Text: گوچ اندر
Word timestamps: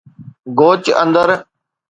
گوچ 0.57 0.83
اندر 1.01 1.29